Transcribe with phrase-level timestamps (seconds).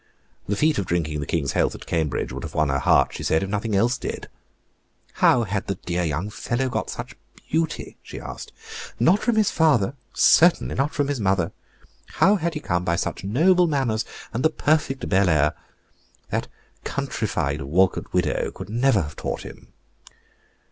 [0.47, 3.21] The feat of drinking the King's health at Cambridge would have won her heart, she
[3.21, 4.29] said, if nothing else did.
[5.13, 7.15] "How had the dear young fellow got such
[7.47, 8.51] beauty?" she asked.
[8.99, 11.51] "Not from his father certainly not from his mother.
[12.13, 14.03] How had he come by such noble manners,
[14.33, 15.53] and the perfect bel air?
[16.31, 16.47] That
[16.83, 19.67] countrified Walcote widow could never have taught him."